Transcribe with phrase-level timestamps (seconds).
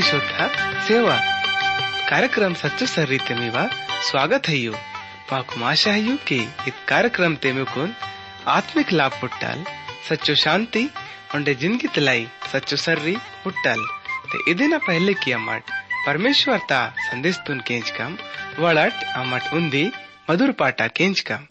[0.00, 0.42] ಪರಿಶುದ್ಧ
[0.84, 1.14] ಸೇವಾ
[2.10, 3.56] ಕಾರ್ಯಕ್ರಮ ಸಚ್ಚು ಸರ್ರೀತೆ ಮೇವ
[4.06, 4.74] ಸ್ವಾಗತ ಹಯ್ಯೋ
[5.30, 6.38] ಪಾಕು है हयो के
[6.68, 7.90] इत कार्यक्रम तेमे कोन
[8.54, 9.58] आत्मिक लाभ पुट्टल,
[10.08, 10.82] सच्चो शांति
[11.36, 13.80] उन्हें ज़िंदगी तलाई सच्चो सर्री पुट्टल।
[14.30, 15.64] ते इदिना पहले किया अमट
[16.06, 18.16] परमेश्वर ता संदेश तुन केंच कम
[18.64, 19.84] वड़ट अमट उंदी
[20.30, 21.44] मधुर पाटा केंच कम।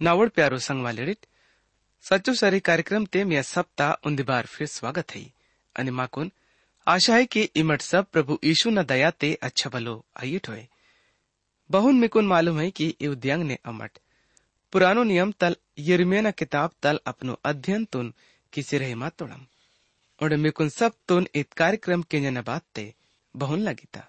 [0.00, 1.14] नावड़ प्यारो संग वाले
[2.04, 5.24] सच्चो सरी कार्यक्रम ते मैं सप्ताह उन्दी बार फिर स्वागत है।
[5.76, 6.30] अनि माकुन
[6.86, 10.66] आशा है कि इमट सब प्रभु यीशु न दया ते अच्छा भलो आइट होए।
[11.70, 13.98] बहुन मिकुन मालूम है कि ये उद्यांग ने अमट
[14.72, 18.12] पुरानो नियम तल यिर्मयाह न किताब तल अपनो अध्ययन तुन
[18.52, 19.44] किसी रहे मा तोड़म।
[20.20, 22.92] और मिकुन सब तुन इत कार्यक्रम के जन बात ते
[23.34, 24.08] बहुन लगिता।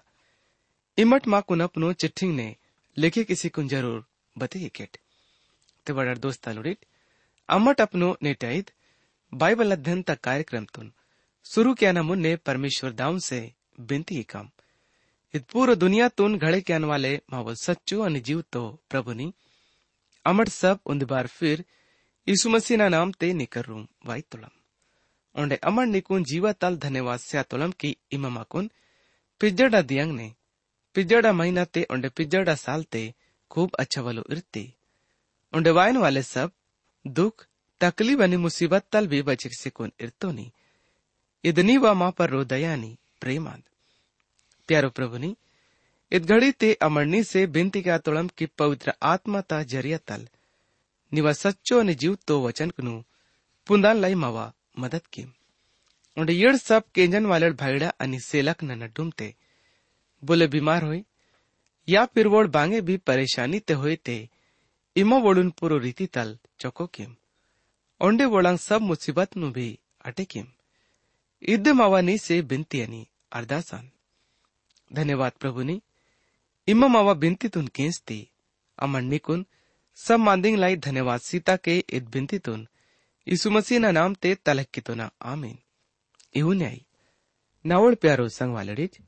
[0.98, 2.54] इमट माकुन अपनो चिट्ठी ने
[2.96, 4.04] लिखे किसी कुन ज़रूर
[4.36, 4.96] बते केट
[5.86, 6.76] ते
[7.48, 8.70] अम्मट अपनो नेटाईद
[9.32, 10.92] बाइबल अध्ययन तक कार्यक्रम तुन
[11.46, 13.40] शुरू किया न मुन्ने परमेश्वर दाऊन से
[13.88, 14.48] बिनती ही काम
[15.34, 19.32] इत पूरो दुनिया तुन घड़े के आने वाले मावल सच्चो अनि जीव तो प्रभु नी
[20.26, 21.64] अमट सब उन्द बार फिर
[22.26, 27.20] यीशु मसीह ना नाम ते निकर रूम वाई तुलम ओंडे अमर निकुन जीवा तल धन्यवाद
[27.20, 28.70] स्या तुलम की इमामा कुन
[29.40, 30.28] पिज्जड़ा दियंग ने
[30.96, 33.02] पिज्जड़ा महीना ते ओंडे पिज्जड़ा साल ते
[33.50, 34.64] खूब अच्छा वालो इरती
[35.52, 36.50] उंडवाइन वाले सब
[37.04, 37.46] दुख,
[37.80, 40.50] तकलीफ़ अनि मुसीबत तल भी बचक सिकुन इर्तोनी
[41.44, 43.62] इदनी व माँ पर रोदयानी प्रेमांद
[44.68, 45.34] प्यारो प्रभु नी
[46.12, 50.26] इत घड़ी ते अमरनी से बिनती का तोड़म की पवित्र आत्मा ता ज़रिया तल।
[51.12, 53.02] निवा सच्चो ने जीव तो वचन कनु,
[53.66, 55.22] पुंदान लाई मावा मदद की
[56.16, 59.34] उंडे यड़ सब केंजन वाले भाईड़ा अनि सेलक न न डूमते।
[60.22, 61.04] बोले बीमार हुई,
[61.88, 64.16] या फिर वोड़ बांगे भी परेशानी ते हुए ते
[64.96, 67.16] इमो ઈમો વળુન પૂરો રીતિ તાલ ચોકો કેમ
[68.00, 70.46] ઓંડે વળાંગ સબ મુસીબતનું ભી અટે કેમ
[71.48, 73.90] ઈદ માવાની से बिनती अनी अरदासन।
[74.92, 75.80] धन्यवाद प्रभु ने
[76.68, 78.30] इमा मावा बिनती तुन केस ती
[78.78, 79.46] अमन निकुन
[79.96, 82.68] सब मांदिंग लाई धन्यवाद सीता के इत बिनती तुन।
[83.28, 85.58] यीशु मसीह ना नाम ते तलक की तुना। आमीन।
[86.36, 86.80] इहू न्याय।
[87.66, 88.98] नावड़ प्यारो संग वालड़िज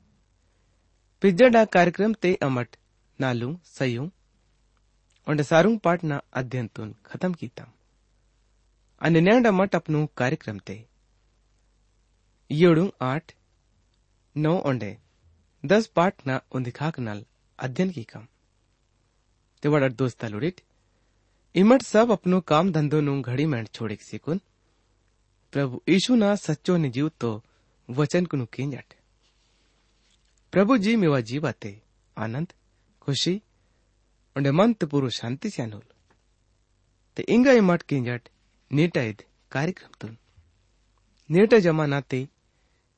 [1.21, 2.75] पिज्जा डा कार्यक्रम ते अमट
[3.19, 4.11] नालू, सयू
[5.27, 7.69] ఒంటసారుంగ్ పాట్న అధ్యంతున్ ఖతం కీతం
[9.01, 10.75] అన్నేండ మట్ అప్ను कार्यक्रम ते।
[12.49, 13.31] योड़ू आठ,
[14.35, 14.89] नौ ओंडे
[15.63, 17.19] दस पाठ ना उन्दिखाक नल
[17.59, 18.25] अध्ययन की काम
[19.63, 20.61] ते वड़ा दोस्त लुड़िट
[21.55, 24.41] इमट सब अपनो काम धंधो नु घड़ी मेंड छोड़े सिकुन।
[25.53, 27.31] प्रभु ईशु ना सच्चो ने जीव तो
[27.89, 28.93] वचन कुनु केंजट
[30.53, 31.71] प्रभु जी मेवा जीवाते
[32.17, 32.49] आनंद,
[33.01, 33.35] खुशी
[34.35, 35.81] शांति से अनुल
[37.17, 38.29] ते इंगा इमट केंजट
[38.71, 39.21] नीटा इद
[39.51, 40.17] कार्यक्रम तुन
[41.29, 42.27] नीटा जमाना ते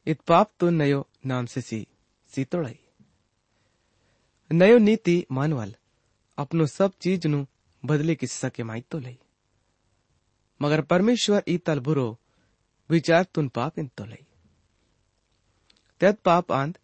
[0.08, 1.86] इत पाप तो नयो नाम से सी
[2.32, 2.80] सीतोड़ाई
[4.52, 5.74] नयो नीति मानवल
[6.38, 7.46] अपनो सब चीज़ नु
[7.84, 9.18] बदले की सके माई तो लई
[10.62, 12.08] मगर परमेश्वर ई तल बुरो
[12.90, 14.26] विचार तुन पाप इन तो लई
[16.02, 16.78] तद पाप आंद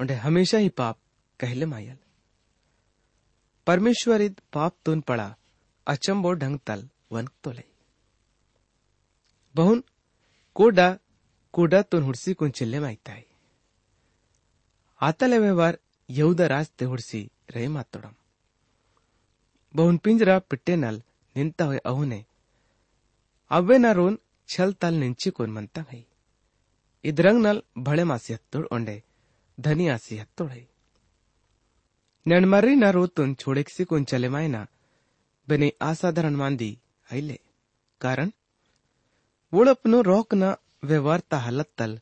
[0.00, 0.98] उंडे हमेशा ही पाप
[1.40, 1.96] कहले मायल
[3.70, 5.36] परमेश्वरीत पाप तुन पडा,
[5.86, 7.64] अचंबो ढंगतल वनक तोले।
[9.54, 9.84] बहुन,
[10.54, 10.98] कोडा
[11.52, 13.22] कोडा तुन हुडसी कुन चिल्ले माहिताय
[15.00, 15.78] आतले व्यवहार
[16.10, 18.14] यहूदा राज ते हुडसी रे मातोडम।
[19.76, 21.02] बहुन पिंजरा पिट्टे नल
[21.36, 22.24] निंता हुए अहुने,
[23.50, 24.18] अव्वे ना रोन
[24.48, 26.04] छल तल निंची कोन मनता है
[27.04, 29.02] इदरंग नल भड़े मासी हत्तोड़ ओंडे,
[29.60, 30.69] धनी आसी हत्तोड़ है।
[32.26, 34.56] ನೆಣ್ಮರ್ರಿನ ರೋತುನ್ ಚೋಡೆಕ್ಸಿಕುನ್ ಚಲೆಮಾಯ್ನ
[35.48, 36.70] ಬೆನೆ ಅಸಾಧಾರಣ ಮಾಂದಿ
[37.08, 37.38] ಐಲೆ
[38.00, 38.28] ಕಾರಣ
[39.52, 40.44] ಒಳಪ್ನು ರೋಕ್ನ
[40.90, 41.96] ವ್ಯವಹಾರ್ತ ಹಲತ್ತಲ್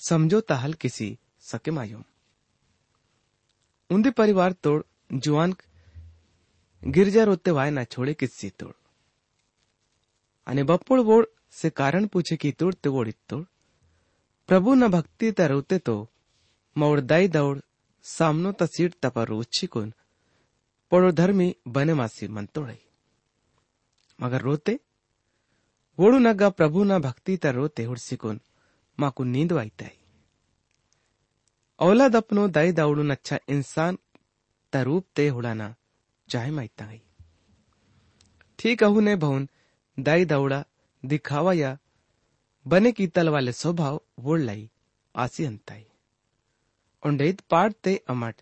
[0.00, 1.06] समझौता हल किसी
[1.42, 1.98] सके मायो
[3.90, 4.80] उन्दे परिवार तोड़
[5.24, 5.54] जुआन
[6.82, 8.72] गिरजा रोते वाय ना छोड़े किसी तोड़
[10.46, 13.42] अने बप्पोड़ बोड़ से कारण पूछे की तोड़ ते वोड़ी तोड़
[14.48, 15.96] प्रभु न भक्ति तरोते तो
[16.76, 17.58] मौड़ दाई दौड़
[18.02, 19.92] सामनो ता सीट ता पर उच्छी कोन
[20.90, 21.12] पड़ो
[21.68, 22.78] बने मासी मन तोड़ई
[24.20, 24.80] मगर रोते,
[25.98, 28.40] वोड़ू नगा प्रभु ना भक्ति ता रोते हुड़सी कोन
[28.98, 29.96] माकु नींद वाईताई
[31.78, 33.98] औलाद अपनो दाई दाउडून अच्छा इंसान
[34.72, 35.74] ता रूप ते हुड़ाना
[36.28, 37.02] चाहे माईता गई
[38.58, 39.48] ठीक अहू ने भवन,
[40.00, 40.64] दाई दाउड़ा,
[41.04, 41.78] दिखावा या
[42.66, 44.70] बने की तल वाले स्वभाव वोड़ लाई,
[45.14, 45.89] आसी अंताई।
[47.02, 48.36] ondeid parte amat.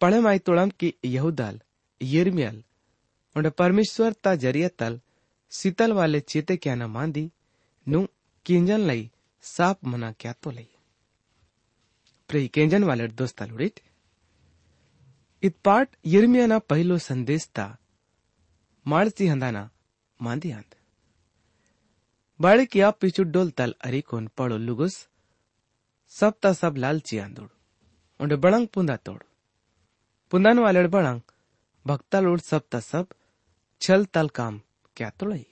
[0.00, 1.60] Padam aitolam ki Yehudal,
[2.00, 2.62] Yirmial,
[3.36, 5.00] onde परमेश्वर ता ज़रिया तल
[5.52, 7.30] शीतल वाले चेते क्या न मांदी
[7.86, 8.06] नु
[8.46, 9.10] किंजन लई
[9.44, 10.68] साप मना क्या तो लई
[12.30, 13.78] પ્રિય કેંજન વાલર દોસ્તા લુડીટ
[15.42, 17.70] ઇત પાટ યર્મિયાના પહેલો સંદેશતા
[18.86, 19.68] માળતી હંદાના
[20.20, 20.72] માંદી આંત
[22.40, 24.96] બાળકિયા પીછુ ડોલ તલ અરીકોન પડો લુગુસ
[26.12, 27.57] સબતા સબ લાલચી આંદુડ
[28.20, 29.22] बड़ंग पुंदा तोड़।
[30.32, 31.20] पुंदान वाले बड़ंग,
[31.86, 33.06] भक्ता लोड सब तब
[33.80, 34.60] छल तल काम
[34.96, 35.46] क्या तोड़ई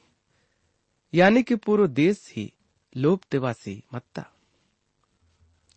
[1.15, 2.53] यानी कि पूरो देश ही
[2.97, 4.23] लोभ तेवासी मत्ता।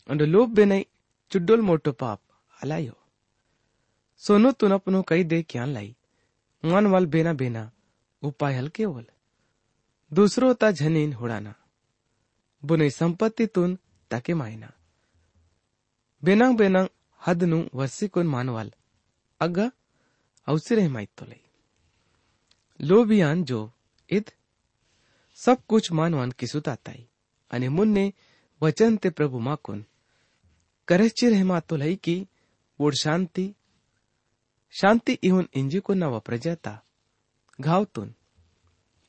[0.09, 0.85] अंड लोभ बेनई
[1.31, 2.21] चुड्डोल मोटो पाप
[2.63, 2.97] हलायो।
[4.17, 5.95] सोनो तुन अपनो कई दे क्या लाई
[6.65, 7.71] मन वाल बेना बेना
[8.23, 9.05] उपाय हल्के ओल
[10.11, 11.55] दूसरो ता झनीन हुड़ाना
[12.63, 13.77] बुने संपत्ति तुन
[14.11, 14.73] ताके मायना।
[16.23, 16.87] बेनांग बेनांग
[17.21, 18.71] हद नु वर्सी कोन मानवाल।
[19.41, 19.71] अगा
[20.47, 21.25] औसी रहे माइत तो
[22.79, 23.59] लोबियान जो
[24.09, 24.31] इत
[25.35, 27.07] सब कुछ मानवान किसुत आताई।
[27.51, 28.13] अने मुन्ने
[28.61, 29.85] वचन ते प्रभु माकुन
[30.87, 32.27] करेची रहे मातो लई की
[32.79, 33.53] वोड शांति।
[34.73, 36.73] शांति इहुन इंजी को नवा प्रजाता
[37.61, 38.13] घाव तुन।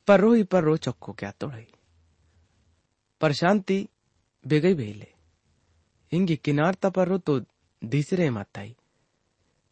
[0.08, 1.54] परो ही परो चक्को क्या तोड़
[3.20, 3.88] पर शांति
[4.46, 5.12] बेगई भेले
[6.12, 7.38] हिंगी किनार तपर्रो तो
[7.82, 8.74] दीसरे माताई,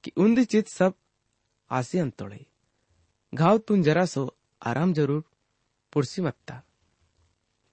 [0.04, 0.94] कि उन्दी चित सब
[1.70, 2.46] आसी अंतोड़ई
[3.32, 5.22] घाव तुन जरा सो आराम ज़रूर,
[5.92, 6.62] पुरसी मत्ता।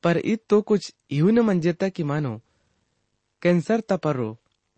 [0.03, 2.41] पर इत तो कुछ इहुन मंजेता की मानो,
[3.41, 4.38] कैंसर तपरो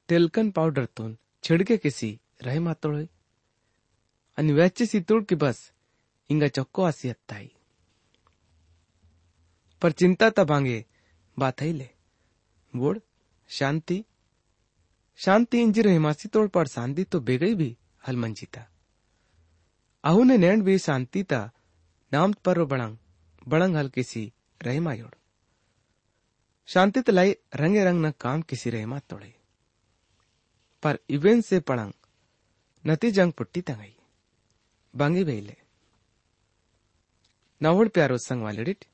[0.10, 3.08] टेलकन पाउडर तोन छिड़के किसी रहे मातोड़े।
[4.38, 5.72] व्याची सितुड़ की बस
[6.29, 7.51] इंगा चक्को आसी अत्ताई।
[9.82, 10.84] पर चिंता तबांगे
[11.38, 11.89] बात ही ले
[12.74, 13.00] वोड
[13.48, 14.06] शांति।
[15.16, 17.77] शांति इंजिर हिमासी तोड़ पर शांति तो बेगई भी
[18.08, 18.70] हल मंजीता
[20.04, 21.51] आहू ने नैंड भी शांति ता,
[22.13, 22.98] नाम पर बड़ंग
[23.48, 25.13] बड़ंग हल किसी रहमा योड़।
[26.66, 29.36] शांति तलाई रंगे रंग न काम किसी रहमा तोड़े।
[30.84, 31.94] पर इवेंट से पड़ंग,
[32.88, 33.96] नती जंग पुट्टी तंगई।
[34.96, 35.58] बांगी बेले।
[37.63, 38.86] नवड़ प्यारो संग वालेडिट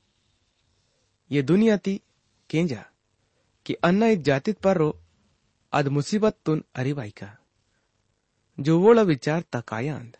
[1.30, 2.00] ये दुनिया ती
[2.50, 2.84] केंजा।
[3.66, 5.02] की अन्न
[5.88, 7.38] मुसीबत तुन अरिवाई का
[8.58, 10.16] जो जुवळ विचार तकायांद।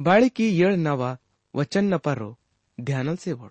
[0.00, 1.18] बाड़ी की यड़ नवा
[1.54, 3.50] वचन न पर रो पारो ध्यानल सेवड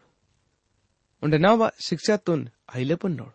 [1.23, 3.31] उंड नावा शिक्षातून आयले पण नोड।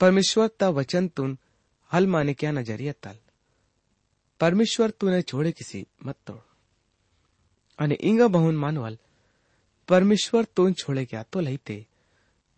[0.00, 1.38] परमेश्वर ता वचन तुन
[1.92, 3.18] हल माने क्या नज़रिया तल।
[4.40, 6.38] परमेश्वर तूने छोड़े किसी मत तोड़।
[7.78, 8.98] अने इंगा बहुन मानवल,
[9.88, 11.89] परमेश्वर तुन छोड़े क्या तो લઈતે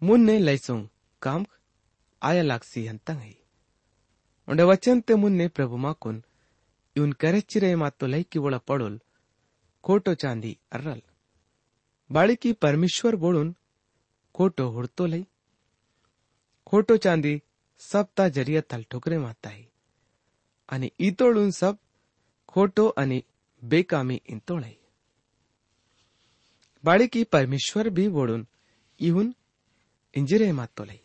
[0.02, 0.86] ಮುನ್ನೆ ಲೈಸೋಂಗ್
[1.22, 1.52] ಕಾಂಕ್
[2.22, 3.32] ಆಯಲಾಕ್ಸಿ ಹಂತಂಗೈ
[4.48, 6.20] ಒಂಡೆ ವಚಂತೆ ಮುನ್ನೆ ಪ್ರಭು ಮಾಕುನ್
[6.96, 8.96] ಇವನ್ ಕರೆಚ್ಚಿರೆ ಮತ್ತು ಲೈಕಿ ಒಳ ಪಡೋಲ್
[9.84, 11.04] ಕೋಟೋ ಚಾಂದಿ ಅರ್ರಲ್
[12.10, 13.52] ಬಾಳಿಕಿ ಪರಮೇಶ್ವರ್ ಬೋಳುನ್
[14.34, 15.22] ಕೋಟೋ ಹುಡ್ತೋ ಲೈ
[16.66, 17.42] ખોટો ચાંદી
[17.80, 19.64] સબતા જરિયા તલ ઠોકરે માતાઈ
[20.68, 21.76] અને ઈતોળું સબ
[22.48, 23.18] ખોટો અને
[23.62, 24.78] બેકામી ઇંતોળાઈ
[26.84, 28.44] બાળકી પરમેશ્વર બી વોળુન
[29.00, 29.28] ઇહુન
[30.14, 31.00] इंजिरे मातोलाई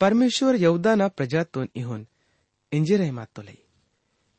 [0.00, 2.06] परमेश्वर यहूदाना प्रजातून इहून
[2.72, 3.58] इंजिरे मातोलाई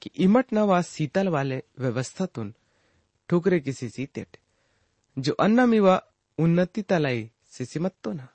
[0.01, 2.55] कि इमट न वा शीतल वाले व्यवस्थातून
[3.29, 4.37] ठोकरे किसी सीतेट,
[5.19, 6.01] जो अन्ना मिवा
[6.37, 8.27] उन्नति तलाई सिसिमत्तो ना।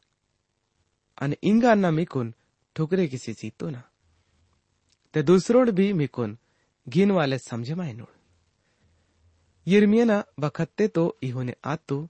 [1.23, 2.35] आणि इंगा अन्ना मिकून
[2.76, 3.82] ठोकरे किसी सीतो ना।
[5.14, 6.38] ते दुसरोड भी मिकून
[6.88, 8.14] घिन वाले समझे मायनोड
[9.66, 12.09] यिर्मियना बखत्ते तो इहोने आतू,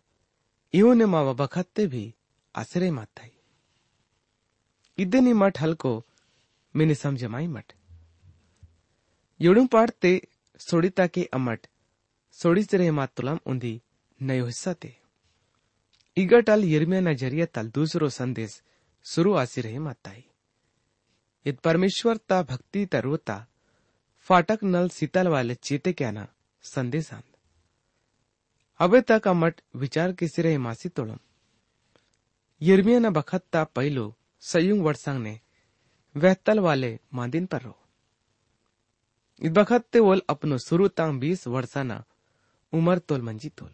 [0.75, 2.15] इहोने मावा बखत्ते भी
[2.56, 3.32] आसरे माताई
[4.98, 5.94] इदनी मठ हलको
[6.75, 7.74] मिनी समझे माई मठ
[9.40, 10.12] ಎಳುಂಪಾಡ್ತೆ
[10.60, 11.66] ಸೊಡಿತಾಕೆ ಅಮ್ಮಟ್
[12.38, 13.72] ಸೊಡಿಸಿರೆ ಮಾತುಲಂ ಉಂದಿ
[14.20, 14.92] ನಯೋ हिस्सा ते
[16.18, 18.52] इगटल यिर्मिया न जरिया तल दूसरो संदेश
[19.06, 20.22] शुरू आसी रहे माताई
[21.46, 23.38] इत परमेश्वर ता भक्ति तरुता
[24.30, 26.25] फाटक नल सीतल वाले चेते क्या ना
[26.64, 27.30] संदेश आंद
[28.80, 31.20] अबे तक अमट विचार किसी रहे मासी तोड़म
[32.62, 35.40] यिर्मिया न बखत्ता पहलो संयुग वर्षांग ने
[36.17, 37.79] वहतल वाले मादिन पर रो।
[39.43, 42.05] इत बखत वोल अपनो शुरू तांग बीस वर्षाना
[42.73, 43.71] उमर तोल मंजी तोल।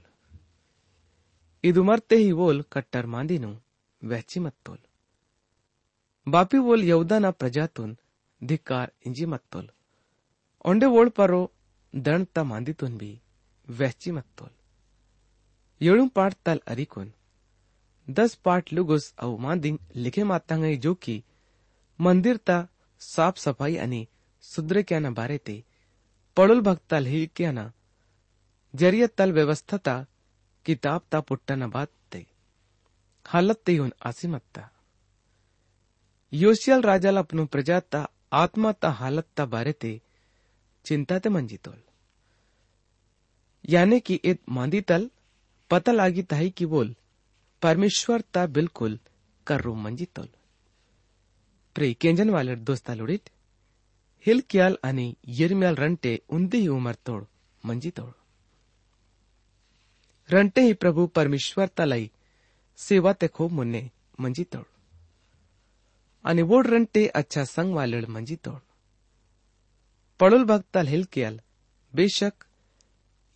[1.65, 3.57] ईद उमर ते ही वोल कट्टर मांदीनु
[4.05, 4.79] वहची मत तोल।
[6.29, 7.99] बापी वोल यौदाना प्रजातून
[8.45, 9.69] धिक्कार इंजी मत तोल।
[10.65, 11.53] ओंडे वोल परो
[11.97, 13.21] दणता मांदीतून भी
[13.71, 14.51] वहची मत तोल।
[15.81, 17.13] येळू पाठ तल अरिकुन
[18.09, 21.23] दस पाठ लुगुस औ मांदिंग लिखे मातांगई जो की
[22.01, 22.59] मंदिर ता
[23.01, 24.07] साफ़ सफ़ाई आणि
[24.43, 25.63] सुद्रेक्याना बारे ते
[26.37, 27.71] पळुल भक्ताल हिलक्याना
[28.75, 30.05] जरियत तल व्यवस्थता
[30.67, 32.25] किताब ता पुट्टाना बात ते।
[33.27, 34.63] हालत ते येऊन आसिमत्ता
[36.33, 40.01] योशियल राजाला अपनो प्रजा ता, आत्मा ता हालत ता बारे ते
[40.85, 41.81] चिंता ते मंजितोल
[43.69, 45.11] यानी कि इत मांदी तल
[45.71, 46.95] पता लागी ताही की बोल
[49.47, 50.29] कर्रू मंजितोल
[51.75, 53.29] प्रे केंजन वाले दोस्ता लुड़ित
[54.27, 57.25] हिलक्याल आणि यिर्म्याल रणटे उंदी ही उमर तोड
[57.65, 58.13] मंजी तोड।
[60.31, 62.11] रणटे ही प्रभु परमेश्वर तलाई
[62.77, 64.65] सेवा ते खूब मुन्ने मंजी तोड।
[66.25, 68.61] आणि वोड रणटे अच्छा संग वालेड मंजी तोड।
[70.21, 71.41] पड़ुल भक्ताल हिलक्याल
[71.95, 72.33] बेशक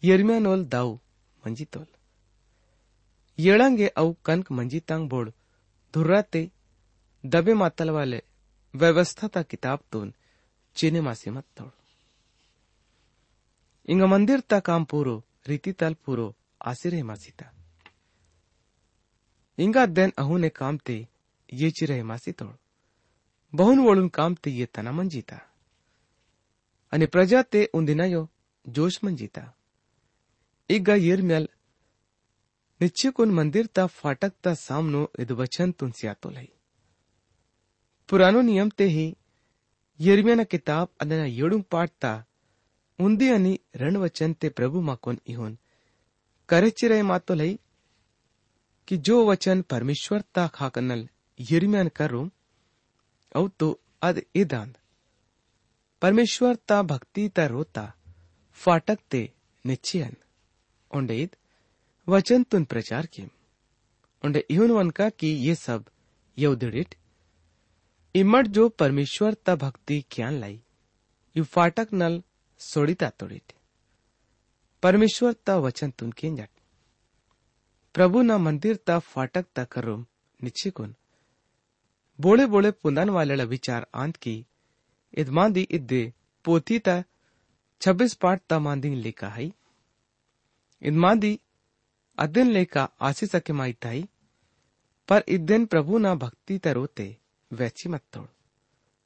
[0.05, 0.97] यिर्म्यानोल दाऊ
[1.47, 1.87] मंजी तोल।
[3.43, 5.31] येळांगे औ कनक मंजी तांग बोड।
[5.95, 6.43] धुर्राते
[7.25, 8.21] दबे मातल वाले
[8.75, 10.13] व्यवस्था ता किताब तोन,
[10.77, 11.73] चीने मासी मत तोड़।
[13.89, 15.17] इंग मंदिर ता काम पूरो,
[15.49, 16.27] रीति तल पूरो,
[16.61, 17.47] आसिरे मासीता
[19.59, 20.97] इंगा देन अहुने काम ते
[21.53, 22.55] ये चिरे मासी तोड़।
[23.53, 25.39] बहुन वळून काम ते ये तना मंजीता
[26.93, 28.23] आणि प्रजा ते उंदिनायो
[28.65, 29.43] जोश मंजीता
[30.71, 30.95] इग्गा
[32.81, 36.51] નિશ્ચિકુન મંદિર તા ફાટક તા સામનો ઇદ વચન તુંસ્યાતો લઈ
[38.09, 39.09] પુરાનો નિયમ તે હી
[40.01, 42.19] યર્મિયાના કિતાબ અદના યોડું પાઠતા
[42.99, 45.59] ઉંદી અને રણવચન તે પ્રભુમાં કોન ઇહોન
[46.49, 47.57] કરેચિરય માતો લઈ
[48.89, 51.03] कि जो वचन परमेश्वर ता खाकनल
[51.39, 52.23] यिर्मियन करो
[53.35, 53.69] औ तो
[54.03, 54.73] अद इदान
[56.03, 57.85] परमेश्वर ता भक्ति ता रोता
[58.61, 59.21] फाटक ते
[59.65, 60.17] निश्चयन
[60.91, 61.37] ओंडेद
[62.09, 63.29] वचन तुन प्रचार किम।
[64.25, 65.85] ओंडे इहुन वन का कि ये सब
[66.39, 66.95] यौदिडिट
[68.15, 70.63] इमट जो परमेश्वर ता भक्ति क्यान लाई,
[71.37, 72.23] यु फाटक नल
[72.59, 73.53] सोड़ीता तोड़ीट।
[74.83, 76.51] परमेश्वर ता वचन तुन केन जाट।
[77.95, 80.07] प्रभु न मंदिर ता फाटक ता करूम
[80.43, 80.95] निच्छिकुन।
[82.21, 84.47] बोळे बोळे पुंदान वालेला विचार आंत की,
[85.15, 86.13] इद मांदी इद्दे
[86.45, 87.05] पोती ता
[87.81, 89.53] छब्बीस पाठ ता मांदी लेका हई
[90.83, 90.93] इद
[92.21, 94.09] अदिन लेका आशीष के माइताई
[95.09, 97.17] पर इदिन प्रभु ना भक्ति तरोते
[97.53, 98.27] वैची मत तोड़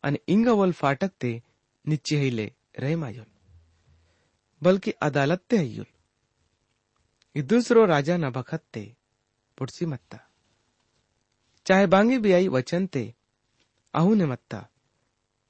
[0.04, 1.42] अन इंग फाटक ते
[1.88, 3.26] निचे ही ले रहे मायोल।
[4.62, 5.86] बल्कि अदालत ते है योल
[7.42, 8.96] दूसरो राजा ना बखत ते
[9.58, 10.30] पुरसी मत्ता।
[11.66, 13.14] चाहे बांगी भी आई वचन ते,
[13.94, 14.68] आहू ने मत्ता,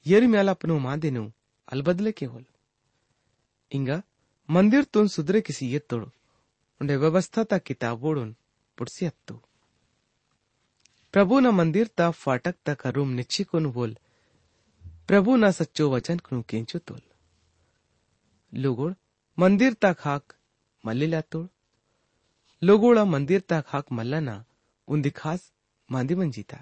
[0.06, 1.32] येरी म्याला पनो माँ देनू
[1.68, 2.44] अलबदले के होल।
[3.72, 4.02] इंगा,
[4.50, 6.04] मंदिर तुन सुधरे किसी ये तोड़।
[6.80, 8.36] उंडे व्यवस्था ता किताब ओढ़ुन
[8.78, 9.40] पुड़सी अत्तु
[11.12, 13.96] प्रभु न मंदिर ता फाटक तक रूम निच्छी कुन बोल।
[15.08, 17.00] प्रभु न सच्चो वचन कुनु केंचु तोल।
[18.54, 18.92] लोगोड़,
[19.38, 20.34] मंदिर तक हाक
[20.84, 21.46] मल्लिला तोड़
[22.62, 24.44] लोगोड़ा, मंदिर तक हाक मल्लाना
[24.88, 25.52] उन्दी खास
[25.90, 26.58] मांदी मंजीता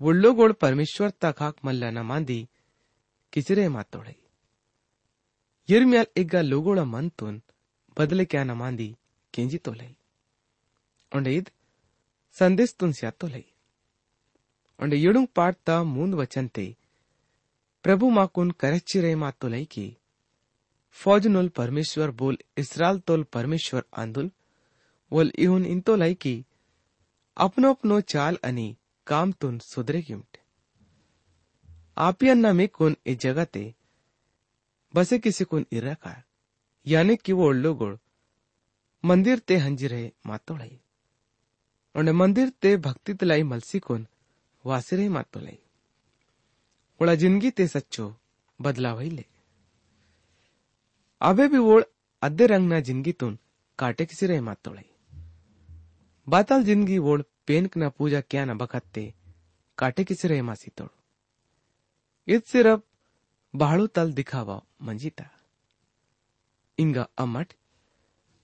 [0.00, 2.48] वुल्लोगोड़ परमेश्वर तक हाक मल्लाना मांदी,
[3.32, 4.16] किचरे मातोड़े।
[5.70, 7.42] यिरम्याल एक गा लोगोड़ा मन तुन
[7.96, 8.88] ಬದಲಿಕ್ಯಾನ ಮಾಂದಿ
[9.34, 9.72] ಕೆಂಜಿ तो
[11.12, 11.50] ಒಂಡೆ ಇದ್
[12.36, 13.42] ಸಂದೇಶ್ ತುನ್ಸ್ಯಾ ತೋಲೈ.
[14.80, 16.66] ಒಂಡೆ ಯಡುಂಗ್ ಪಾಡ್ತ ಮುಂದ್ ವಚನ್ತೆ
[17.84, 19.86] ಪ್ರಭು ಮಾಕುನ್ ಕರೆಚ್ಚಿರೈ ಮಾ ತೋಲೈ ಕಿ.
[20.96, 24.30] फौजनुल परमेश्वर बोल इसराल तोल परमेश्वर आंदुल
[25.12, 26.34] वोल इहुन इंतो लाई की
[27.36, 28.66] अपनो अपनो चाल अनि
[29.06, 30.38] काम तुन सुधरे किमट
[31.96, 33.64] आपियन में कुन इस जगते
[34.94, 36.22] बसे किसी कुन इरा कार
[36.86, 37.94] याने कि वो लोगोळ
[39.04, 40.76] मंदिर ते हंजिरे मातोळाई
[41.94, 44.04] और मंदिर ते भक्ति तलाई मलसी कोन
[44.64, 45.58] वासिरे मातोलाई।
[47.00, 48.06] ओळा ज़िंदगी ते सच्चो
[48.60, 49.24] बदलाव ले।
[51.20, 51.82] अबे भी वोळ
[52.22, 53.36] अद्दे रंगना जिंदगीतून
[53.78, 54.88] काटे किसिरे मातोळाई
[56.26, 59.04] बाताल ज़िंदगी वोळ पेनकना पूजा क्या न बखत्ते
[59.78, 60.88] काटे किसिरे मासी तोड़।
[62.28, 62.80] इत सिर्फ़
[63.54, 65.24] बाळू तल दिखावा मंजिता।
[66.78, 67.52] इंगा अमट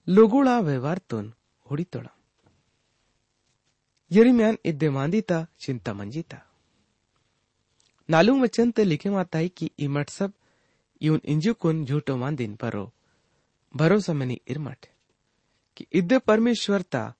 [0.07, 1.33] लोगोळा व्यवहारतून
[1.71, 2.17] होडी तोड़ा।
[4.11, 6.37] यरिम्यान इद्दे मांदीता, चिंता मंजिता।
[8.09, 10.33] नालू वचन ते लिखे माता कि इमट सब
[11.01, 12.93] यून इंजुकुन झूठो मांदिन परो,
[13.75, 14.85] भरोसा मनी इरमट।
[15.77, 17.13] कि इद्दे परमेश्वरता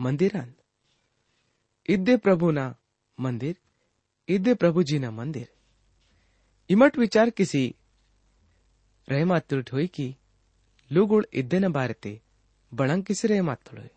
[0.00, 0.54] मंदिरान,
[1.88, 2.76] इद्दे प्रभुना
[3.20, 3.56] मंदिर,
[4.28, 5.52] इद्दे प्रभुजीना मंदिर।
[6.70, 7.74] इमट विचार किसी
[9.08, 10.16] रहमातुट हुई कि
[10.91, 12.13] ಲೂಗುಳ್ ಇದ್ದೇನ ಬಾರತೆ
[12.71, 13.87] ಬಣಂ ಕಿಸಿರೆ ಮಾತೊಳೆ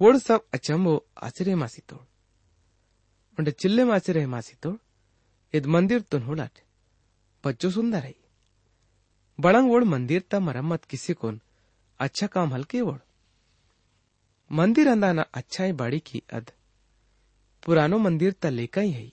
[0.00, 0.94] ಓಡ್ ಸಬ್ ಅಚಂಬೋ
[1.26, 2.06] ಆಸಿರೆ ಮಾಸಿತೋಳ್
[3.38, 4.78] ಉಂಡೆ ಚಿಲ್ಲೆ ಮಾಸಿರೆ ಮಾಸಿತೋಳ್
[5.54, 6.60] ಇದ್ ಮಂದಿರ್ ತುನ್ ಹುಳಾಟ್
[7.44, 8.14] बच्चों सुंदर है
[9.38, 11.40] बड़ंग ओड़ मंदिर ता मरम्मत किसी कोन
[12.00, 12.98] अच्छा काम हल्के ओड़
[14.50, 16.50] मंदिर अंदाना अच्छा ही बाड़ी की अद
[17.62, 19.06] पुरानो मंदिर ता लेका ही है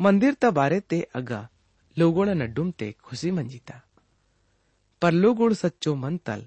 [0.00, 1.40] मंदिर ता बारे ते अगा
[1.96, 3.80] लोगोड़ नड्डुम ते खुशी मंजीता
[5.03, 6.45] पर लोगोड़ सच्चो मन तल,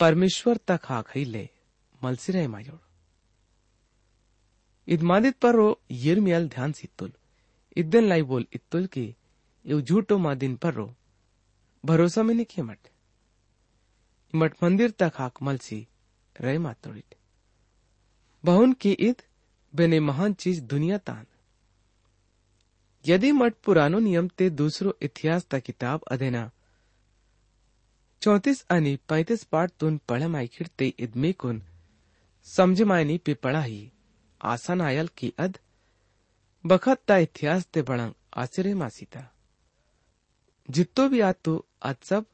[0.00, 1.48] परमेश्वर तक हा खैले
[2.04, 2.78] मलसिरे मायोड़
[4.88, 7.12] इद मादित पर रो यिर्मियल ध्यान सित्तुल
[7.76, 9.14] इद्दन लाई बोल इतुल की
[9.64, 10.94] इव झूठो मादिन पर रो
[11.84, 12.78] भरोसा में निखे मट।
[14.34, 15.86] मट मंदिर तक हाक मलसी,
[16.40, 17.14] रहे मातोड़िट
[18.44, 19.22] बहुन की ईद
[19.74, 21.26] बेने महान चीज़ दुनिया तान।
[23.06, 26.50] यदि मठ पुरानो नियम ते दूसरो इतिहास ता किताब अदेना
[28.26, 31.62] चौतीस आणि पैतीस पाठ तून पळमाई खिडते इदमेकून
[32.44, 33.90] समझमायनी पे पड़ा ही
[34.40, 35.58] आसान आयल की अद।
[36.66, 39.20] बखत ता इतिहास ते बड़ंग आश्चर्य मासीता
[40.70, 42.24] जित्तो भी आतो, आज सब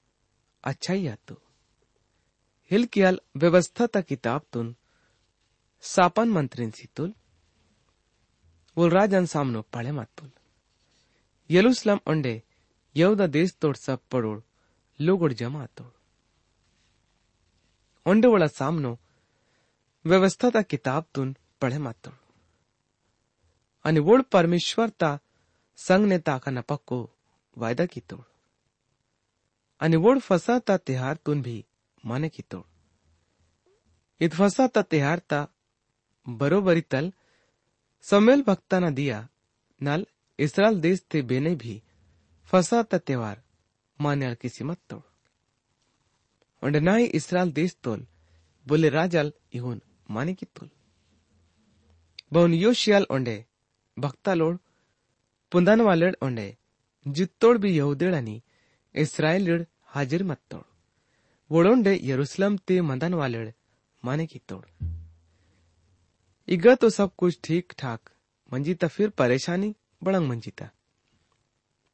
[0.65, 1.35] अच्छा ही आतो।
[2.71, 4.77] हिल कियाल व्यवस्था ता किताब तुन।
[5.83, 7.15] सापन मंत्रीन सितुल
[8.79, 10.31] राजन सामनो पड़े मातुल।
[11.51, 12.43] यरूशलेम अंडे
[12.97, 14.41] यहूदा देश तोड़ सब पड़ोड़
[15.01, 15.91] लोगोड़ जमा तोड़
[18.07, 18.99] ओंडे वाला सामनो,
[20.05, 22.15] व्यवस्था ता किताब तुन पढ़े मातोड़
[23.85, 25.19] आणि वोड परमेश्वर ता
[25.77, 26.99] संग ने ताका नपक्को
[27.59, 28.25] वायदा की तोड़
[29.81, 31.65] आणि वोड फसा ता तिहार तुन भी
[32.05, 32.65] माने की तोड़
[34.21, 35.47] इत फसा ता तिहार ता
[36.27, 37.13] बरोबरी तल
[38.05, 39.29] समेल भक्ताना दिया,
[39.83, 40.07] नल
[40.39, 41.83] इसराइल देश ते बेने भी
[42.45, 43.43] फसा ता त्योहार
[44.02, 45.02] मान्याल किसी मत तोड़
[46.64, 48.06] और नाई इसराइल देश तोल
[48.66, 50.70] बोले राजाल इहुन माने की तोल
[52.34, 53.38] बहुन योशियाल ओंडे
[53.98, 54.58] ಭಕ್ತಲೋಡ್
[55.52, 56.48] ಪುಂದನವಾಲೆಡ್ ಒಂಡೆ
[57.06, 58.38] ಜಿತ್ತೋಡ್ ಬಿ ಯಹೂದೇಳನಿ
[58.96, 59.64] ಇಸ್ರಾಯೇಲಿಡ್
[59.96, 60.66] ಹಾಜಿರ್ ಮತ್ತೋಡ್
[61.50, 63.50] वोळोंडे यरूशलेम ते मदन वालेड़
[64.04, 64.66] माने की तोड़
[66.48, 68.02] इगा तो सब कुछ ठीक ठाक
[68.52, 69.70] मंजीता फिर परेशानी
[70.04, 70.68] बड़ंग मंजीता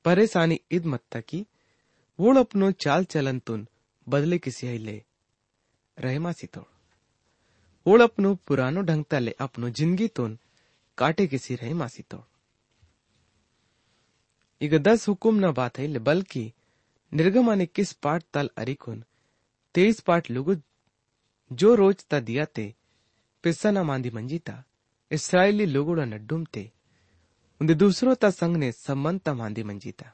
[0.06, 1.40] परेशानी इद मत्ता की
[2.19, 3.67] वो अपनो चाल चलन तुन
[4.07, 4.97] बदले किसी ले आईले
[5.97, 6.67] રહેમાસી તોડ
[7.87, 10.33] ઓળપનો પુરાનો ઢંગતા લે આપનો જિંદગી તોન
[10.99, 12.27] કાટે કિસી રહેમાસી તોડ
[14.61, 16.45] इग दस हुकुम ન बात है ले बल्कि
[17.13, 18.99] निर्गम ने किस पाठ तल अरिकुन
[19.75, 20.55] तेईस पाठ लुगु
[21.51, 22.67] जो रोज ता दिया ते
[23.45, 24.57] पिस्सा ना मांदी मंजीता
[25.11, 26.65] इसराइली लोगोड़ा नड्डुम ते
[27.61, 30.09] उन्दे दूसरों ता संग ने सम्मन ता मांदी मंजीता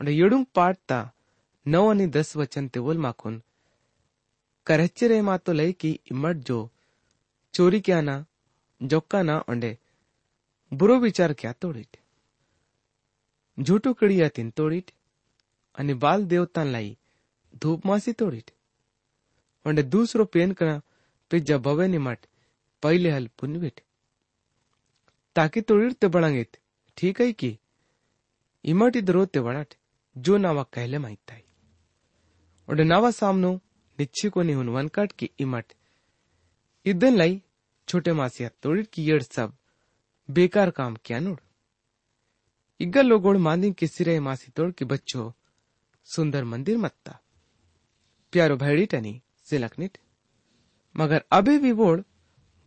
[0.00, 1.04] અને યડુંગ પાડતા
[1.66, 3.36] નવ અને દસ વચન તેઓલ માખુન
[4.66, 6.58] કરહચ્ચરે માતો લઈકી ઇમટ જો
[7.54, 8.20] ચોરી ક્યાના
[8.80, 9.70] જોક્કાના અંડે
[10.72, 12.00] બુરો વિચાર ક્યાં તોડીટ
[13.58, 14.94] જૂટું કડિયાતીન તોડીટ
[15.74, 16.94] અને બાલ દેવતાન લાઈ
[17.62, 18.54] ધૂપમાસી તોડીટ
[19.66, 20.78] અને દૂસરો પેન કણા
[21.30, 22.30] પિજ્જા ભવેની મટ
[22.82, 23.84] પહેલે હલ પુનવેટ
[25.36, 26.52] તાકી તોડીર તે બળાંગેત
[26.98, 27.56] ઠીક હૈ કી
[28.64, 29.79] ઇમટ ઇધરો તે બળાટ
[30.20, 31.42] कहले माहिताई
[32.68, 33.52] और नावा सामनो
[33.98, 35.72] निच्छी को नहीं हुन वनकाट की इमट।
[36.86, 37.40] इदन लाई
[37.88, 39.56] छोटे मासिया तोड़िर की येड़ सब
[40.28, 41.38] बेकार काम क्या नोड़
[42.80, 45.30] इग्गा लोगोड़ मांदी किसी रहे मासी तोड़ की बच्चों
[46.08, 47.18] सुंदर मंदिर मत्ता।
[48.32, 49.98] प्यारो भैडीटनी सिलकनिट
[50.94, 52.00] मगर अभी भी वोड़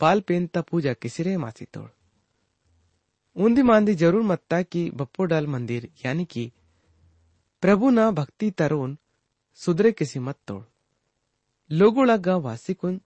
[0.02, 1.90] बाल पेनता पूजा किसिरे मासी तोड़।
[3.36, 6.52] ऊंदी मांदी ज़रूर मत्ता की बप्पो डाल मंदिर, यानी कि
[7.64, 8.98] प्रभु ना भक्ति तरुण,
[9.54, 10.64] सुधरे किसी मत तोड़।
[11.72, 13.02] लोगों लगा वासिकुन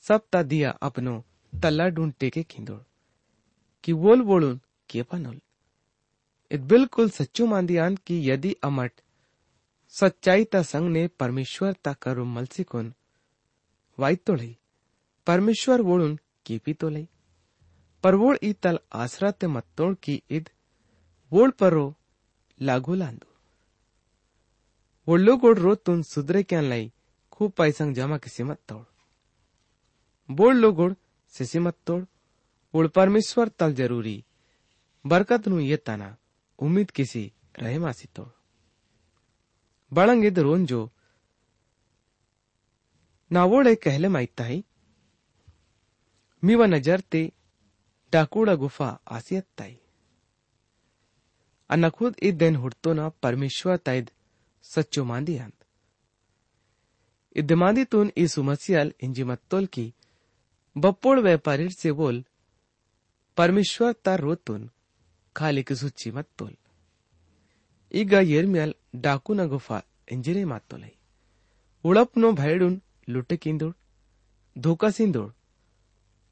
[0.00, 1.24] सब ता दिया अपनो
[1.62, 2.80] तल्ला ढूंढ टेके खिंदोड़।
[3.84, 5.40] कि वोल वोलुन के पनोल।
[6.50, 8.92] इत बिल्कुल सच्चू मांदियान की यदि अमट,
[9.88, 12.94] सच्चाई ता संग ने परमेश्वर ता करू मलसिकुन
[13.98, 14.58] वाई तो लई,
[15.26, 17.08] परमेश्वर वोळून केपी तो लई।
[18.02, 20.48] पर वोळ ई तल आसरा ते मत्तोड़ की इद
[21.32, 21.94] वोळ परो
[22.60, 23.29] लागू लांदू।
[25.07, 26.89] वोळ्लो गोड रोतून सुधरे क्यान लाई
[27.31, 28.83] खूब पैसंग जमा किसी मत तोड़
[30.29, 30.93] बोल लो गोड
[31.33, 32.03] सिसी मत तोड़
[32.73, 34.17] वोळ परमेश्वर तल जरूरी
[35.05, 36.15] बरकत नु ये तना
[36.59, 38.31] उम्मीद किसी रहे मासी तोड़
[39.91, 40.81] ಬಳಂಗಿದ ರೋಂಜೋ
[43.31, 44.57] ನಾವೋಳೆ कहले माहिताई
[46.43, 47.21] मीवा नजर ते
[48.13, 49.73] डाकुड़ा गुफा आसियत ताई
[51.69, 54.11] अन्न खुद इ दिन हुडतो ना परमेश्वर ताईद
[54.69, 55.63] सच्चो मांदी अंत
[57.35, 59.89] इद्दमांदी तून ई सुमसियल इंजी मत्तोल की
[60.75, 62.21] बप्पोळ व्यापारीर से बोल
[63.37, 64.67] परमेश्वर तार रोतून
[65.35, 66.53] खाली की सुच्ची मत्तोल
[67.91, 69.77] ಈಗ ಎರ್ಮ್ಯಾಲ್ ಡಾಕುನ ಗುಫಾ
[70.13, 70.93] ಎಂಜಿರೆ ಮಾತ್ತೊಲೈ
[71.83, 72.77] ಉಳಪ್ನೋ ಭೈಡುನ್
[73.15, 73.77] ಲುಟಕಿಂದೋಡ್
[74.55, 75.31] धोकासिंदोड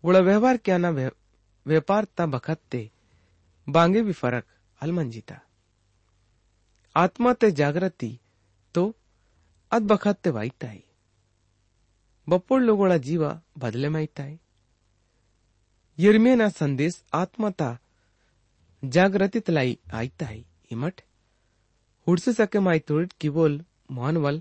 [0.03, 0.89] उड़ा व्यवहार क्या ना
[1.65, 2.79] व्यापार ता बखत्ते
[3.67, 4.45] बांगे भी फरक
[4.81, 5.37] अलमंजिता
[6.95, 8.11] आत्मा ते जागृति
[8.75, 8.83] तो
[9.71, 10.79] अद बखत्ते वाईताई
[12.27, 13.23] बप्पोळ लोगोळा जीव
[13.61, 14.35] बदले माहिताय
[15.97, 17.75] यर्मियना संदेश आत्मता
[18.83, 21.01] जागृतीत लाई आईताई इमट
[22.07, 23.57] ಹುಡ್ಸು ಸಕ್ಕೆ ಮಾಯಿ ತುಳಿಟ್ ಕಿವೋಲ್
[23.99, 24.39] ಮಾನವಲ್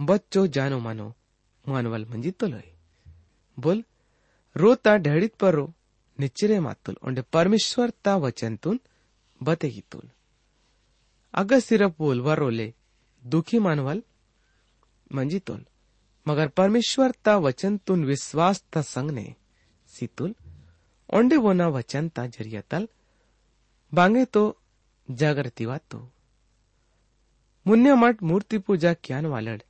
[0.00, 1.06] बच्चो जानो मानो
[1.64, 2.68] मानवल मंजी तोलोय
[3.58, 3.78] बोल
[4.56, 5.64] रोता ढेडीत परो
[6.18, 8.76] निच्चिरे मातुल ओंडे परमेश्वर ता वचनतून
[9.40, 10.06] बते तुल
[11.34, 12.68] अग सिरप बोल वरोले
[13.29, 14.03] दुखी मनवल
[15.15, 15.65] मंजितुल
[16.25, 19.25] मगर परमेश्वर ता वचन तुन विश्वास ता संगने
[19.93, 20.33] सीतुल
[21.09, 22.87] ओंडे वोना वचन ता ज़रिया तल।
[23.91, 24.43] बांगे तो
[25.09, 25.99] जागृति वातो
[27.65, 29.61] मुन्या मठ मूर्ति पूजा ज्ञान वालड,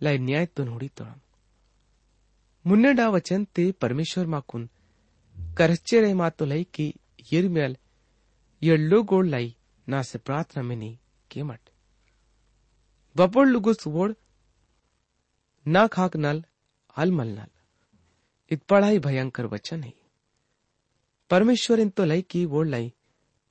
[0.00, 1.20] लाई न्याय तुन हुडी तोड़म
[2.64, 4.68] मुन्ने डा वचन ते परमेश्वर माकुन
[5.58, 6.86] करच्चे रे मातो लाई की
[7.32, 7.76] यिरमेल
[8.62, 9.54] यल्लो गोल लाई
[9.86, 10.96] ना से प्रार्थना में नहीं
[11.30, 11.71] के मठ
[13.18, 14.12] लुगुस वोड़,
[15.66, 16.44] ना खाक नल
[16.96, 17.48] अलमल नल।
[18.50, 19.94] इत पढ़ाई भयंकर वचन है।
[21.30, 22.92] परमेश्वर इन तो लई की वोड़ लाई,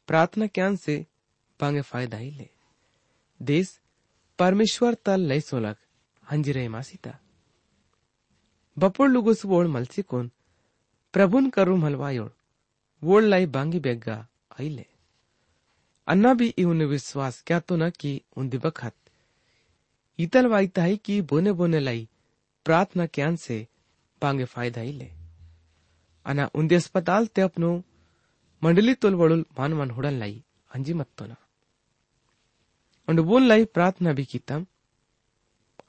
[0.08, 1.06] प्रार्थना क्यान से
[1.60, 2.50] पांगे फ़ायदा ही ले।
[3.42, 3.80] देश,
[4.40, 5.78] परमेश्वर तल लय सोलक
[6.32, 7.20] हंजिरे मासीता
[8.80, 10.32] बपोड़ लुगुस वोड़ मलसिकोन
[11.14, 12.30] प्रभुन करू मलवायोड़
[13.04, 14.28] वोड़ लाई बांगी बेग्गा
[14.62, 14.86] आईले
[16.08, 19.01] अन्ना भी इउन विश्वास, क्या तो न कि उन दिबखत इतल
[20.22, 22.08] इतल वाई ताई की बोने बोने लाई,
[22.66, 23.68] प्रार्थना ज्ञान से
[24.22, 25.10] पांगे फ़ायदा ही ले।
[26.26, 27.72] अना उन्दे अस्पताल ते अपनो
[28.62, 31.36] मंडली तोल वड़ुल मान मान हुड़न लाई, अंजी मत तो ना
[33.08, 34.66] अंड वोन लाई प्रार्थना भी कीतम,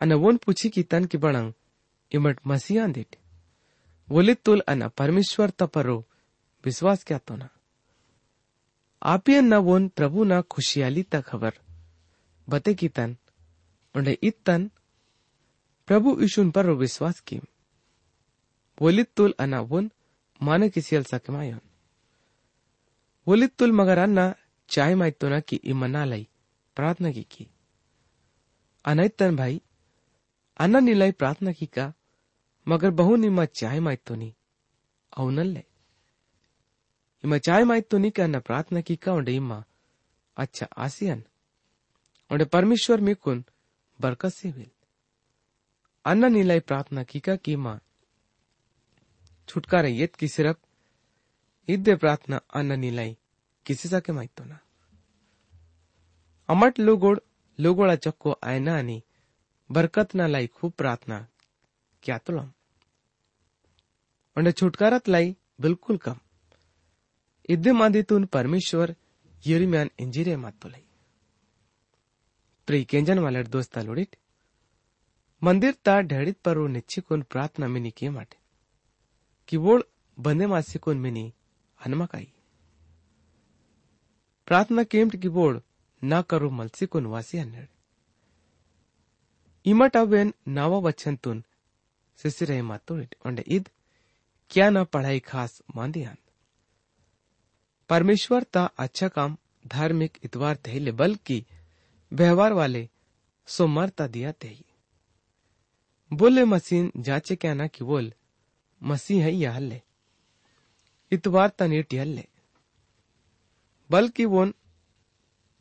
[0.01, 1.53] अना वोन पूछी कीतन की बड़ंग
[2.13, 3.17] इमट मसीहा देट।
[4.09, 6.05] बोले तोल अना परमेश्वर तपरो,
[6.65, 7.49] विश्वास क्या तो ना
[9.03, 11.53] आप ही वोन प्रभु ना खुशियाली तक खबर,
[12.49, 13.17] बते कीतन
[13.97, 14.71] म्हणजे इतन
[15.87, 17.41] प्रभू ईशून पर विश्वास की।
[18.81, 19.91] वोलित तुल अना वन
[20.43, 21.61] मान किसियल सकमायन
[23.27, 24.35] वोलित तुल मगर अन्ना
[24.69, 26.29] चाय माय तो ना की इमना लाई
[26.77, 27.47] प्रार्थना की की।
[28.85, 29.63] अनैतन भाई,
[30.57, 31.93] अन्ना निलाई प्रार्थना की का,
[32.69, 34.35] मगर बहु निमा चाय माय तो नी
[35.19, 35.65] औनल ले।
[37.25, 39.65] इमा चाय माय तो नी का प्रार्थना की का उंडे इमा
[40.37, 41.25] अच्छा आसियन।
[42.31, 43.52] उंडे परमेश्वर मेकुन कुन
[44.03, 44.71] बरकत से विल
[46.05, 47.79] अन्न नीलाई प्रार्थना की का कीमा
[49.49, 50.59] छुटकारा येत की सिर्फ़
[51.69, 53.17] इद्दे प्रार्थना अन्न नीलाई
[53.67, 54.59] किसी सा के माहितो ना।
[56.49, 57.21] अमट लोगोड
[57.59, 59.03] लोगोळा चक्को आयना आणि
[59.71, 61.19] बरकतना लाई खूप प्रार्थना।
[62.03, 62.47] क्या तुलम
[64.37, 66.19] म्हणजे छुटकारात लाई बिलकुल कम।
[67.49, 68.95] इद्दे मादितून परमेश्वर,
[69.47, 70.85] यिर्म्यान इंजिरे मातोलाई
[72.67, 74.17] प्रिय केंजन वाले दोस्ता लोडिट।
[75.43, 78.37] मंदिर ता ढेड़ित पर वो निच्छिकोन प्रार्थना मिनी के माटे।
[79.49, 79.83] कि वो
[80.19, 81.33] बंदे मासिकोन मिनी
[81.81, 82.33] हनमकाई
[84.47, 85.59] प्रार्थना केम्ट की बोड़
[86.03, 87.69] ना करो मलसिकोन वासी अन्नड।
[89.67, 91.45] इमट अवेन नावा वचनतून
[92.17, 93.69] सिसिरे मातोड़िट ओंडे इद,
[94.51, 96.17] क्या ना पढ़ाई खास मांदियान
[97.89, 101.45] परमेश्वर ता अच्छा काम धार्मिक इतवार थे बल्कि
[102.13, 102.89] व्यवहार वाले
[103.47, 104.59] सोमरता दिया ते
[106.13, 108.13] बोले मसीन, जाचे क्या ना कि बोल,
[108.83, 109.83] मसीह है या हल्ले।
[111.13, 112.29] इतवार ता हल्ले।
[113.91, 114.53] बल्कि वो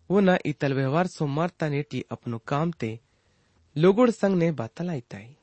[0.09, 2.99] वो ना इतल व्यवहार सोमवार ता नीटी अपनो काम ते
[3.77, 5.35] लोगोड संग ने बातलाई ताई।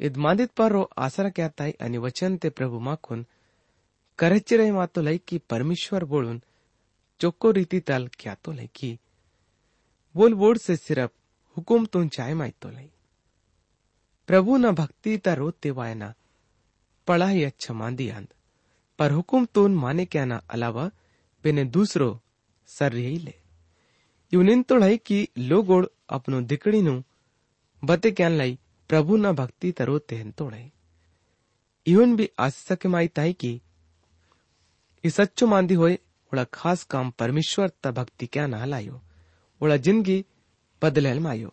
[0.00, 3.26] इद मांदित पर रो आसरा क्या ताई आणि वचन ते प्रभु माखून
[4.18, 6.42] करचिरे मातो लई की परमेश्वर बोलून
[7.20, 8.98] चोक्को रीति तल क्या तो लई की
[10.16, 11.10] बोल वोड से सिर्फ़
[11.56, 12.90] हुकुम तुम चाय सिरप तो तुंचाय
[14.26, 16.14] प्रभु न भक्ति तरो तिवायना
[17.06, 18.28] पढ़ा ही अच्छा मान दी आंद।
[18.98, 20.90] पर हुकुम तून माने क्या ना अलावा,
[21.44, 22.20] बिने दूसरो
[22.66, 23.34] सर यही ले।
[24.34, 27.02] यूनिन तो लाई कि लोगोड़ अपनो दिकड़ी नु,
[27.84, 30.72] बते क्या लाई प्रभु न भक्ति तरो तेहन तोड़ाई।
[31.86, 33.60] इवन भी आशक माई ताई कि,
[35.04, 35.98] इस सच्चो मांदी होए
[36.32, 39.02] उड़ा खास काम परमेश्वर त भक्ति क्या ना लायो।
[39.60, 40.24] ओला ज़िंदगी
[40.82, 41.52] बदलेल मायो।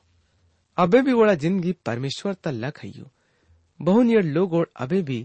[0.77, 3.09] अबे भी ओला ज़िंदगी परमेश्वर त लख हइयो
[3.79, 5.19] बहुन ये लोग ओड़ अबे भी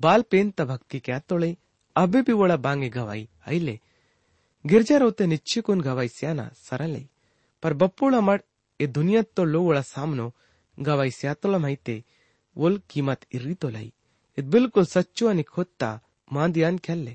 [0.00, 1.56] बाल पेन त भक्ति क्या तोड़े।
[1.96, 3.78] अबे भी ओला बांगे गवाई आइले
[4.64, 7.04] गिरजा रोते निच्ची कुन गवाई स्याना सरले
[7.62, 8.40] पर बप्पुड़ मड
[8.80, 10.32] ए दुनिया तो लो ओला सामनो
[10.78, 12.02] गवाई स्यातोला माहिते।
[12.56, 13.92] वोल कीमत इर्री तो लाई।
[14.38, 15.88] इद बिल्कुल सच्चो खोत्ता
[16.30, 17.14] मांदियान खेलले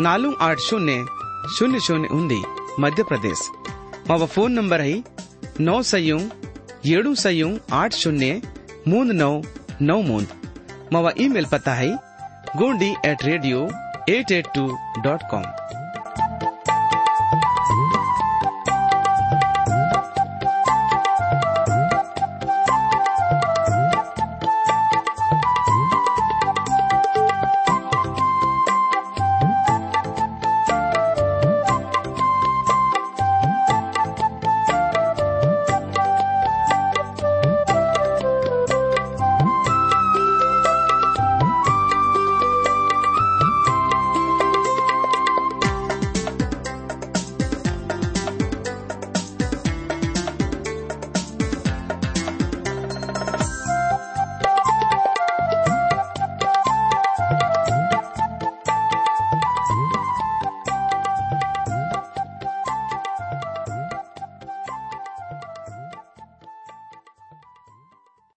[0.00, 0.94] నాలుగు ఆట్ శూన్య
[1.56, 2.40] శూన్య శూన్య ఉంది
[2.80, 3.44] మధ్యప్రదేశ్
[4.08, 4.96] మావ ఫోన్ నంబర్ హై
[5.60, 6.20] నౌ సయ్యం
[6.88, 8.28] ఏడు సయ్యం ఆట్ శూన్య
[8.88, 9.32] మూంద్ నౌ
[9.82, 10.32] నౌ మూంద్
[10.92, 11.90] మావ ఈమెయిల్ పతా high
[12.54, 13.58] Gondi at radio
[14.10, 14.62] eight eight two
[15.02, 15.44] dot com